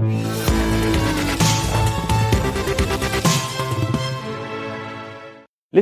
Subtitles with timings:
[0.00, 0.22] Les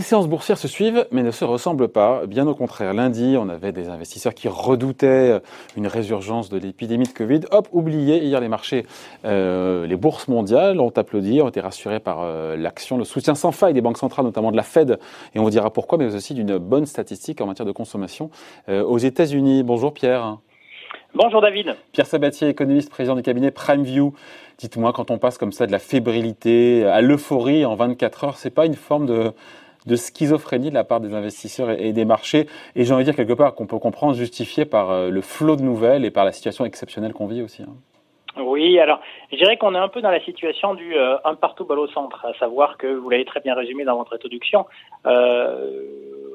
[0.01, 2.25] séances boursières se suivent mais ne se ressemblent pas.
[2.27, 5.41] Bien au contraire, lundi, on avait des investisseurs qui redoutaient
[5.77, 7.41] une résurgence de l'épidémie de Covid.
[7.51, 8.87] Hop, oublié, hier les marchés,
[9.27, 13.53] euh, les bourses mondiales ont applaudi, ont été rassurés par euh, l'action, le soutien sans
[13.53, 14.99] faille des banques centrales, notamment de la Fed,
[15.35, 18.31] et on vous dira pourquoi, mais aussi d'une bonne statistique en matière de consommation
[18.69, 19.63] euh, aux États-Unis.
[19.63, 20.39] Bonjour Pierre.
[21.17, 21.75] Bonjour David.
[21.93, 24.13] Pierre Sabatier, économiste, président du cabinet PrimeView.
[24.59, 28.55] Dites-moi, quand on passe comme ça de la fébrilité à l'euphorie en 24 heures, c'est
[28.55, 29.33] pas une forme de
[29.87, 33.17] de schizophrénie de la part des investisseurs et, des marchés, et j'ai envie de dire
[33.17, 36.33] quelque part qu'on peut comprendre, justifié par euh, le flot de nouvelles et par la
[36.33, 37.63] situation exceptionnelle qu'on vit aussi.
[37.63, 38.43] Hein.
[38.43, 41.65] Oui, alors je dirais qu'on est un peu dans la situation du euh, un partout
[41.65, 44.67] balle au centre, à savoir que vous l'avez très bien résumé dans votre introduction.
[45.07, 45.83] Euh,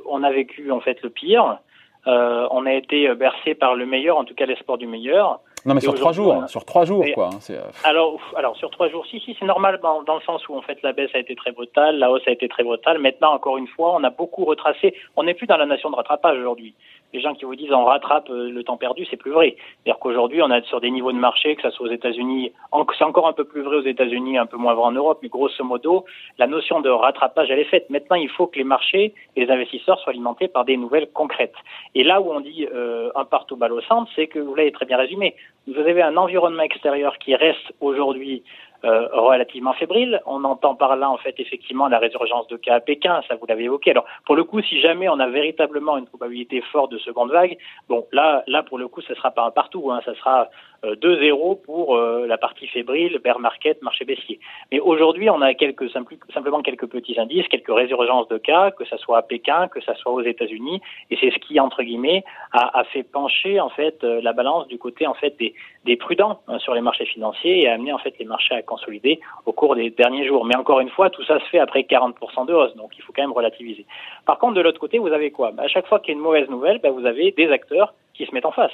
[0.09, 1.59] on a vécu en fait le pire,
[2.05, 5.39] on a été bercé par le meilleur, en tout cas l'espoir du meilleur.
[5.65, 7.29] Non, mais sur trois jours, sur trois jours, quoi.
[7.33, 10.47] Hein, euh, alors, alors, sur trois jours, si, si, c'est normal dans, dans, le sens
[10.49, 12.97] où, en fait, la baisse a été très brutale, la hausse a été très brutale.
[12.97, 14.95] Maintenant, encore une fois, on a beaucoup retracé.
[15.15, 16.73] On n'est plus dans la nation de rattrapage aujourd'hui
[17.13, 19.55] les gens qui vous disent on rattrape euh, le temps perdu, c'est plus vrai.
[19.57, 22.51] C'est-à-dire qu'aujourd'hui, on est sur des niveaux de marché, que ce soit aux États-Unis,
[22.97, 25.29] c'est encore un peu plus vrai aux États-Unis, un peu moins vrai en Europe, mais
[25.29, 26.05] grosso modo,
[26.37, 27.89] la notion de rattrapage, elle est faite.
[27.89, 31.55] Maintenant, il faut que les marchés et les investisseurs soient alimentés par des nouvelles concrètes.
[31.95, 34.71] Et là où on dit euh, un partout balle au centre, c'est que vous l'avez
[34.71, 35.35] très bien résumé.
[35.67, 38.43] Vous avez un environnement extérieur qui reste aujourd'hui
[38.83, 40.21] euh, relativement fébrile.
[40.25, 43.45] On entend par là, en fait, effectivement, la résurgence de cas à Pékin, ça vous
[43.47, 43.91] l'avez évoqué.
[43.91, 47.57] Alors, pour le coup, si jamais on a véritablement une probabilité forte de seconde vague,
[47.89, 50.49] bon, là, là, pour le coup, ce sera pas un partout, hein, ça sera
[50.83, 54.39] 2-0 euh, pour euh, la partie fébrile, bear market, marché baissier.
[54.71, 55.89] Mais aujourd'hui, on a quelques,
[56.33, 59.95] simplement quelques petits indices, quelques résurgences de cas, que ça soit à Pékin, que ça
[59.95, 64.03] soit aux États-Unis, et c'est ce qui, entre guillemets, a, a, fait pencher en fait
[64.03, 65.53] la balance du côté en fait des,
[65.85, 68.61] des prudents hein, sur les marchés financiers et a amené en fait les marchés à
[68.61, 70.45] consolidé au cours des derniers jours.
[70.45, 73.13] Mais encore une fois, tout ça se fait après 40% de hausse, donc il faut
[73.13, 73.85] quand même relativiser.
[74.25, 75.51] Par contre, de l'autre côté, vous avez quoi?
[75.51, 77.93] Bah, À chaque fois qu'il y a une mauvaise nouvelle, bah, vous avez des acteurs
[78.13, 78.71] qui se mettent en face.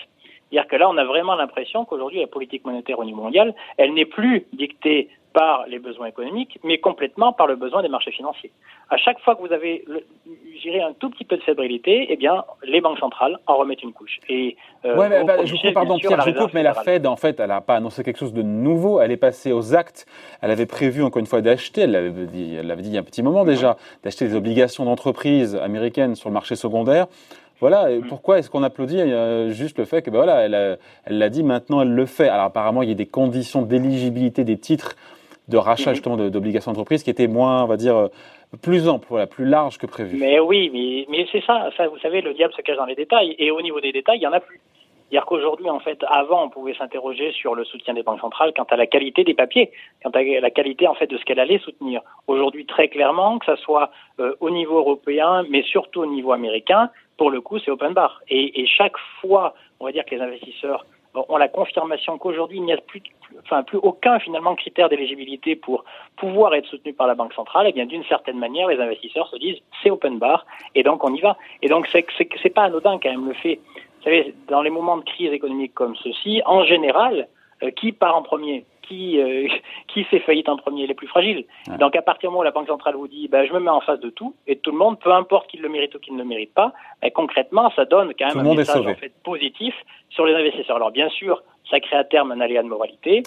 [0.49, 3.93] C'est-à-dire que là, on a vraiment l'impression qu'aujourd'hui, la politique monétaire au niveau mondial, elle
[3.93, 8.49] n'est plus dictée par les besoins économiques, mais complètement par le besoin des marchés financiers.
[8.89, 9.85] À chaque fois que vous avez,
[10.59, 13.93] j'irai un tout petit peu de fébrilité, eh bien, les banques centrales en remettent une
[13.93, 14.19] couche.
[14.29, 17.17] Et euh, ouais, mais, bah, je coupe, pardon, Pierre, je coupe, mais la Fed, en
[17.17, 18.99] fait, elle n'a pas annoncé quelque chose de nouveau.
[18.99, 20.07] Elle est passée aux actes.
[20.41, 21.81] Elle avait prévu encore une fois d'acheter.
[21.81, 24.35] Elle l'avait dit, elle l'avait dit il y a un petit moment déjà, d'acheter des
[24.35, 27.05] obligations d'entreprise américaines sur le marché secondaire.
[27.59, 28.07] Voilà, et mm.
[28.07, 29.01] pourquoi est-ce qu'on applaudit
[29.49, 32.29] juste le fait que ben voilà, elle l'a dit, maintenant elle le fait.
[32.29, 34.95] Alors apparemment, il y a des conditions d'éligibilité des titres
[35.47, 35.95] de rachat mhm.
[35.95, 38.07] justement d'obligations d'entreprise qui était moins, on va dire, euh,
[38.61, 40.17] plus ample, voilà, plus large que prévu.
[40.17, 42.95] Mais oui, mais, mais c'est ça, ça, vous savez, le diable se cache dans les
[42.95, 44.59] détails, et au niveau des détails, il n'y en a plus.
[45.09, 48.65] C'est-à-dire qu'aujourd'hui, en fait, avant, on pouvait s'interroger sur le soutien des banques centrales quant
[48.65, 49.71] à la qualité des papiers,
[50.03, 52.01] quant à la qualité, en fait, de ce qu'elle allait soutenir.
[52.27, 56.89] Aujourd'hui, très clairement, que ça soit euh, au niveau européen, mais surtout au niveau américain,
[57.17, 58.21] pour le coup, c'est open bar.
[58.27, 60.85] Et, et chaque fois, on va dire que les investisseurs
[61.29, 63.01] ont la confirmation qu'aujourd'hui, il n'y a plus,
[63.43, 65.83] enfin, plus aucun finalement critère d'éligibilité pour
[66.17, 69.27] pouvoir être soutenu par la Banque centrale, et eh bien d'une certaine manière, les investisseurs
[69.29, 71.37] se disent c'est open bar, et donc on y va.
[71.61, 72.05] Et donc c'est
[72.41, 73.59] c'est pas anodin quand même le fait.
[73.97, 77.27] Vous savez, dans les moments de crise économique comme ceci, en général,
[77.63, 79.47] euh, qui part en premier qui, euh,
[79.87, 81.45] qui fait faillite en premier, les plus fragiles.
[81.79, 83.69] Donc à partir du moment où la Banque centrale vous dit ben, je me mets
[83.69, 86.13] en face de tout, et tout le monde, peu importe qu'il le mérite ou qu'il
[86.13, 89.73] ne le mérite pas, ben, concrètement, ça donne quand même un message en fait, positif
[90.09, 90.77] sur les investisseurs.
[90.77, 93.23] Alors bien sûr, ça crée à terme un aléa de moralité,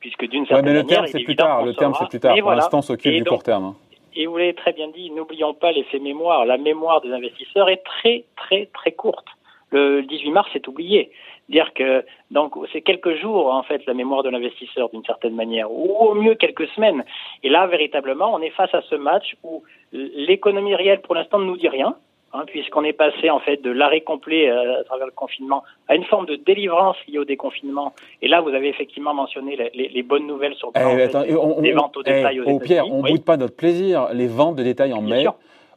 [0.00, 1.64] puisque d'une certaine ouais, mais le terme, c'est plus tard.
[1.64, 2.36] Le terme, c'est plus tard.
[2.38, 3.64] Pour l'instant, on s'occupe du court terme.
[3.64, 3.76] Hein.
[4.14, 6.44] Et vous l'avez très bien dit, n'oublions pas l'effet mémoire.
[6.44, 9.26] La mémoire des investisseurs est très, très, très courte.
[9.72, 11.10] Le 18 mars est oublié.
[11.48, 15.70] Dire que donc c'est quelques jours en fait la mémoire de l'investisseur d'une certaine manière,
[15.70, 17.04] ou au mieux quelques semaines.
[17.42, 19.62] Et là véritablement, on est face à ce match où
[19.92, 21.96] l'économie réelle pour l'instant ne nous dit rien.
[22.34, 25.96] Hein, puisqu'on est passé en fait de l'arrêt complet euh, à travers le confinement à
[25.96, 27.92] une forme de délivrance liée au déconfinement.
[28.22, 31.94] Et là, vous avez effectivement mentionné les, les, bonnes nouvelles sur le plan eh, ventes
[31.98, 34.08] au détail aux eh, Pierre, on ne boude pas notre plaisir.
[34.14, 35.26] Les ventes de détail en mai,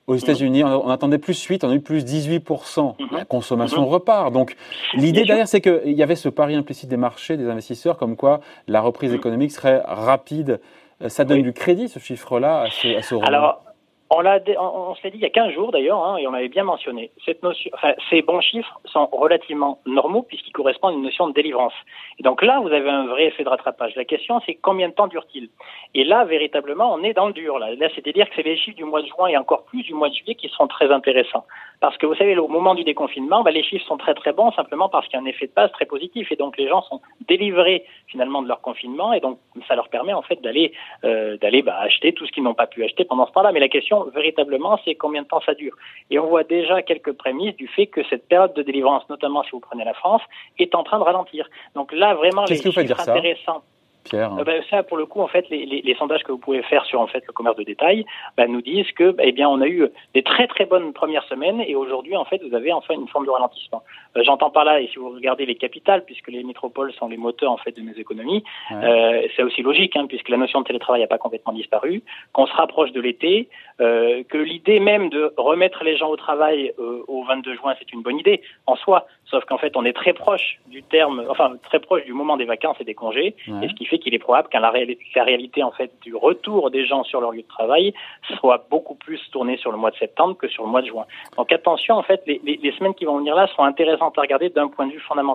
[0.07, 2.95] aux États-Unis, on, attendait plus 8, on a eu plus 18%.
[2.99, 3.07] Mhm.
[3.11, 3.87] La consommation mhm.
[3.87, 4.31] repart.
[4.31, 4.55] Donc,
[4.93, 8.41] l'idée derrière, c'est qu'il y avait ce pari implicite des marchés, des investisseurs, comme quoi
[8.67, 9.17] la reprise mhm.
[9.17, 10.59] économique serait rapide.
[11.07, 13.64] Ça donne du crédit, ce chiffre-là, à ce, à ce Alors,
[14.09, 16.47] on, l'a, on, s'est dit il y a 15 jours d'ailleurs, hein, et on l'avait
[16.47, 17.11] bien mentionné.
[17.25, 21.73] Ces bons chiffres sont relativement normaux puisqu'ils correspondent à une notion de délivrance.
[22.19, 23.95] Et donc là, vous avez un vrai effet de rattrapage.
[23.95, 25.49] La question, c'est combien de temps dure-t-il?
[25.95, 27.57] Et là, véritablement, on est dans le dur.
[27.57, 29.93] Là, là c'est-à-dire que c'est les chiffres du mois de juin et encore plus du
[29.93, 31.45] mois de juillet qui seront très intéressants.
[31.79, 34.51] Parce que vous savez, au moment du déconfinement, bah, les chiffres sont très très bons
[34.51, 36.31] simplement parce qu'il y a un effet de base très positif.
[36.31, 40.13] Et donc les gens sont délivrés finalement de leur confinement et donc ça leur permet
[40.13, 40.73] en fait d'aller
[41.03, 43.51] euh, d'aller bah, acheter tout ce qu'ils n'ont pas pu acheter pendant ce temps-là.
[43.51, 45.75] Mais la question véritablement, c'est combien de temps ça dure.
[46.09, 49.51] Et on voit déjà quelques prémices du fait que cette période de délivrance, notamment si
[49.51, 50.21] vous prenez la France,
[50.59, 51.47] est en train de ralentir.
[51.75, 53.63] Donc là, vraiment, les chiffres intéressants.
[54.05, 56.37] Pierre euh, ben, Ça, pour le coup, en fait, les, les, les, sondages que vous
[56.37, 58.05] pouvez faire sur en fait le commerce de détail
[58.37, 61.61] ben, nous disent que, eh bien, on a eu des très très bonnes premières semaines
[61.61, 63.83] et aujourd'hui, en fait, vous avez enfin une forme de ralentissement.
[64.15, 67.17] Euh, J'entends par là, et si vous regardez les capitales, puisque les métropoles sont les
[67.17, 70.65] moteurs en fait de nos économies, euh, c'est aussi logique, hein, puisque la notion de
[70.65, 72.03] télétravail n'a pas complètement disparu,
[72.33, 73.49] qu'on se rapproche de l'été,
[73.81, 77.91] euh, que l'idée même de remettre les gens au travail euh, au 22 juin, c'est
[77.91, 81.53] une bonne idée en soi, sauf qu'en fait, on est très proche du terme, enfin
[81.63, 84.19] très proche du moment des vacances et des congés, et ce qui fait qu'il est
[84.19, 87.93] probable qu'à la, réalité en fait du retour des gens sur leur lieu de travail
[88.39, 91.05] soit beaucoup plus tournée sur le mois de septembre que sur le mois de juin.
[91.37, 94.49] Donc attention, en fait, les, les, semaines qui vont venir là seront intéressantes à regarder
[94.49, 95.25] d'un point de vue fondamental.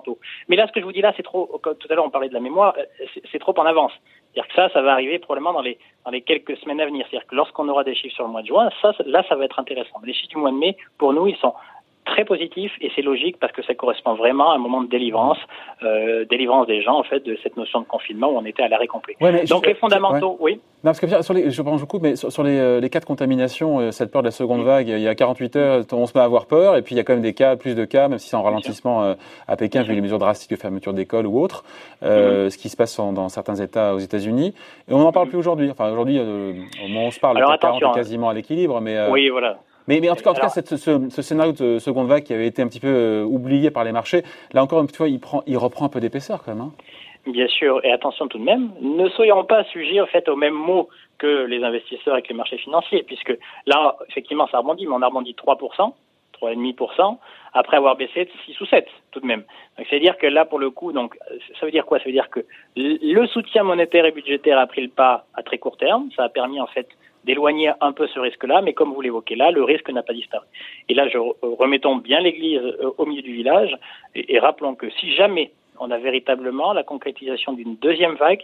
[0.49, 1.61] Mais là, ce que je vous dis là, c'est trop.
[1.63, 3.93] Tout à l'heure, on parlait de la mémoire, euh, c'est trop en avance.
[4.33, 7.07] C'est-à-dire que ça, ça va arriver probablement dans les, dans les quelques semaines à venir.
[7.11, 9.45] C'est-à-dire que lorsqu'on aura des chiffres sur le mois de juin, ça, là, ça va
[9.45, 10.01] être intéressant.
[10.05, 11.55] Les chiffres du mois de mai, pour nous, ils sont
[12.05, 15.39] très positif et c'est logique parce que ça correspond vraiment à un moment de délivrance,
[15.83, 18.69] euh, délivrance des gens en fait de cette notion de confinement où on était à
[18.69, 19.17] l'arrêt complet.
[19.49, 20.61] Donc les fondamentaux, oui.
[20.83, 23.05] Non, parce que sur les, je pense beaucoup, mais sur, les, euh, les, cas de
[23.05, 26.17] contamination, euh, cette peur de la seconde vague, il y a 48 heures, on se
[26.17, 27.85] met à avoir peur, et puis il y a quand même des cas, plus de
[27.85, 29.15] cas, même si c'est en ralentissement
[29.47, 31.65] à Pékin, vu les mesures drastiques de fermeture d'école ou autres,
[32.03, 32.49] mm-hmm.
[32.49, 34.55] ce qui se passe dans certains États aux États-Unis.
[34.89, 35.31] Et on n'en parle mm-hmm.
[35.31, 35.71] plus aujourd'hui.
[35.71, 37.93] Enfin, aujourd'hui, au moment où on se parle, le 40 est hein.
[37.95, 39.07] quasiment à l'équilibre, mais.
[39.11, 39.59] oui, voilà.
[39.99, 42.47] Mais, en tout cas, en tout cas ce, ce, scénario de seconde vague qui avait
[42.47, 44.23] été un petit peu euh, oublié par les marchés,
[44.53, 46.63] là encore une fois, il, prend, il reprend un peu d'épaisseur quand même.
[46.63, 46.73] Hein.
[47.27, 50.55] Bien sûr, et attention tout de même, ne soyons pas sujets en fait aux mêmes
[50.55, 50.89] mots
[51.19, 55.07] que les investisseurs avec les marchés financiers, puisque là, effectivement, ça rebondit, mais on a
[55.09, 55.93] rebondi 3%,
[56.41, 57.19] 3,5%,
[57.53, 59.43] après avoir baissé de 6 ou 7 tout de même.
[59.77, 61.19] Donc c'est-à-dire que là, pour le coup, donc
[61.59, 61.99] ça veut dire quoi?
[61.99, 62.41] Ça veut dire que
[62.77, 66.09] le soutien monétaire et budgétaire a pris le pas à très court terme.
[66.17, 66.89] Ça a permis en fait
[67.25, 70.47] d'éloigner un peu ce risque-là, mais comme vous l'évoquez là, le risque n'a pas disparu.
[70.89, 73.77] Et là, je, remettons bien l'église euh, au milieu du village
[74.15, 78.43] et, rappelons que si jamais on a véritablement la concrétisation d'une deuxième vague,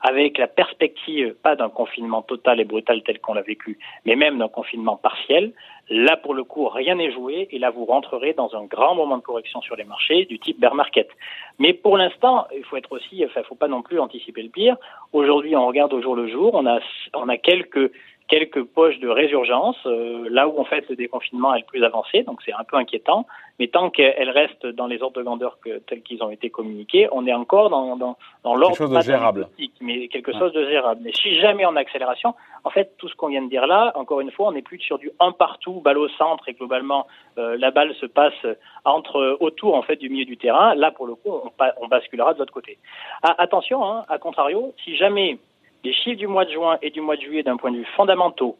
[0.00, 4.38] avec la perspective, pas d'un confinement total et brutal tel qu'on l'a vécu, mais même
[4.38, 5.52] d'un confinement partiel,
[5.88, 9.16] là, pour le coup, rien n'est joué, et là, vous rentrerez dans un grand moment
[9.16, 11.08] de correction sur les marchés du type bear market.
[11.58, 14.76] Mais pour l'instant, il faut être aussi, enfin, faut pas non plus anticiper le pire.
[15.12, 16.80] Aujourd'hui, on regarde au jour le jour, on a,
[17.14, 17.92] on a quelques
[18.28, 22.22] quelques poches de résurgence, euh, là où en fait le déconfinement est le plus avancé,
[22.22, 23.26] donc c'est un peu inquiétant.
[23.58, 27.08] Mais tant qu'elle reste dans les ordres de grandeur que, tels qu'ils ont été communiqués,
[27.12, 29.48] on est encore dans, dans, dans l'ordre quelque chose de gérable,
[29.80, 31.00] mais quelque chose de gérable.
[31.04, 32.34] Mais si jamais a accélération,
[32.64, 34.80] en fait tout ce qu'on vient de dire là, encore une fois, on n'est plus
[34.80, 37.06] sur du un partout, balle au centre et globalement
[37.38, 38.34] euh, la balle se passe
[38.84, 40.74] entre autour en fait du milieu du terrain.
[40.74, 41.50] Là pour le coup, on,
[41.80, 42.78] on basculera de l'autre côté.
[43.22, 45.38] Ah, attention, hein, à contrario, si jamais
[45.84, 47.88] les chiffres du mois de juin et du mois de juillet, d'un point de vue
[47.96, 48.56] fondamentaux,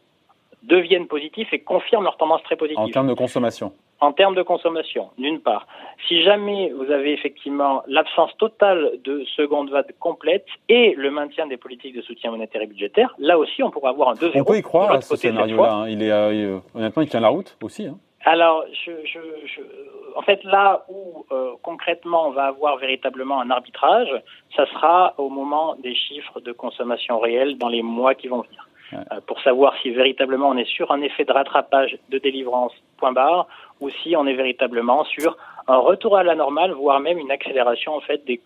[0.63, 2.83] deviennent positifs et confirment leur tendance très positive.
[2.83, 5.67] En termes de consommation En termes de consommation, d'une part.
[6.07, 11.57] Si jamais vous avez effectivement l'absence totale de seconde vague complète et le maintien des
[11.57, 14.41] politiques de soutien monétaire et budgétaire, là aussi, on pourra avoir un 2-0.
[14.41, 15.73] On peut y croire à ce scénario-là.
[15.73, 15.89] Hein.
[15.89, 17.87] Il est, euh, honnêtement, il tient la route aussi.
[17.87, 17.97] Hein.
[18.25, 19.61] Alors, je, je, je,
[20.17, 24.09] en fait, là où euh, concrètement on va avoir véritablement un arbitrage,
[24.55, 28.67] ça sera au moment des chiffres de consommation réelle dans les mois qui vont venir.
[28.93, 33.11] Euh, pour savoir si véritablement on est sur un effet de rattrapage de délivrance point
[33.11, 33.45] barre
[33.79, 35.37] ou si on est véritablement sur
[35.67, 38.41] un retour à la normale, voire même une accélération en fait des,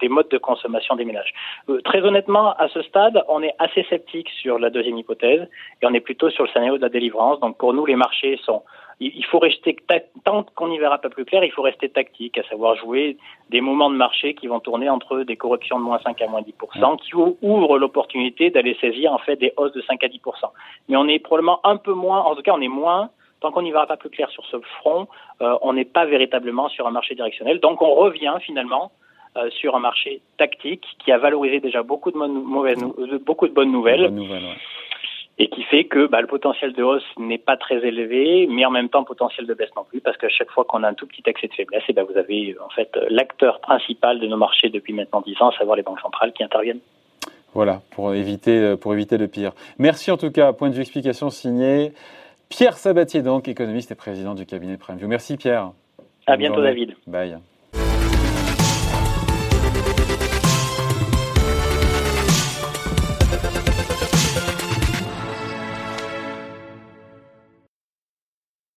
[0.00, 1.32] des, modes de consommation des ménages.
[1.70, 5.48] Euh, très honnêtement, à ce stade, on est assez sceptique sur la deuxième hypothèse
[5.80, 7.40] et on est plutôt sur le scénario de la délivrance.
[7.40, 8.62] Donc pour nous, les marchés sont
[9.00, 9.76] il faut rester
[10.24, 13.16] tant qu'on n'y verra pas plus clair, il faut rester tactique, à savoir jouer
[13.50, 16.42] des moments de marché qui vont tourner entre des corrections de moins 5 à moins
[16.42, 20.18] 10%, qui ouvrent l'opportunité d'aller saisir en fait des hausses de 5 à 10%.
[20.88, 23.10] Mais on est probablement un peu moins, en tout cas on est moins,
[23.40, 25.08] tant qu'on n'y verra pas plus clair sur ce front,
[25.42, 27.60] euh, on n'est pas véritablement sur un marché directionnel.
[27.60, 28.92] Donc on revient finalement
[29.36, 32.82] euh, sur un marché tactique qui a valorisé déjà beaucoup de, mauvaises,
[33.26, 34.10] beaucoup de bonnes nouvelles
[35.38, 38.70] et qui fait que bah, le potentiel de hausse n'est pas très élevé, mais en
[38.70, 41.06] même temps potentiel de baisse non plus, parce qu'à chaque fois qu'on a un tout
[41.06, 44.68] petit excès de faiblesse, et ben vous avez en fait l'acteur principal de nos marchés
[44.68, 46.80] depuis maintenant 10 ans, à savoir les banques centrales qui interviennent.
[47.52, 49.52] Voilà, pour éviter, pour éviter le pire.
[49.78, 50.52] Merci en tout cas.
[50.52, 51.92] Point de vue explication signé
[52.48, 55.08] Pierre Sabatier, donc économiste et président du cabinet PrimeView.
[55.08, 55.72] Merci Pierre.
[56.26, 56.94] À bientôt David.
[57.06, 57.38] Bye.